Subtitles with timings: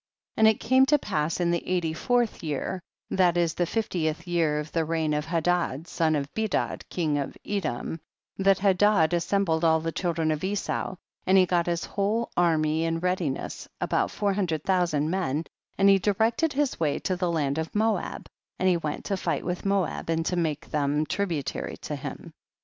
[0.31, 0.33] 6.
[0.37, 4.57] And it came to pass in the eighty fourth year, that is tiie fiftieth year
[4.59, 7.99] of the reign of Hadad, son of Bedad, king of Edom,
[8.35, 10.95] that Hadad assembled all the children of Esau,
[11.27, 15.43] and lie got his whole army in readi ness, about four hundred thousand men,
[15.77, 18.27] and he directed his way to the land of Moab,
[18.57, 22.33] and he went to fight with Moab and to make them tribu tary to him.